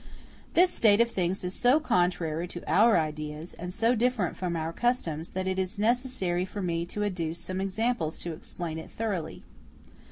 ]This 0.55 0.71
state 0.71 0.99
of 0.99 1.11
things 1.11 1.43
is 1.43 1.53
so 1.53 1.79
contrary 1.79 2.47
to 2.47 2.67
our 2.67 2.97
ideas, 2.97 3.53
and 3.53 3.71
so 3.71 3.93
different 3.93 4.35
from 4.35 4.55
our 4.55 4.73
customs, 4.73 5.29
that 5.33 5.45
it 5.45 5.59
is 5.59 5.77
necessary 5.77 6.43
for 6.43 6.59
me 6.63 6.87
to 6.87 7.03
adduce 7.03 7.37
some 7.37 7.61
examples 7.61 8.17
to 8.17 8.33
explain 8.33 8.79
it 8.79 8.89
thoroughly. 8.89 9.43